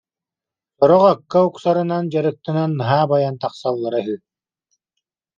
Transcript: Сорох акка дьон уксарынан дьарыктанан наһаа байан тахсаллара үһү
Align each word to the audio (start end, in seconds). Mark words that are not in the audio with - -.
Сорох 0.77 1.03
акка 1.13 1.37
дьон 1.39 1.47
уксарынан 1.49 2.03
дьарыктанан 2.11 2.71
наһаа 2.79 3.05
байан 3.11 3.35
тахсаллара 3.41 3.99
үһү 4.01 4.15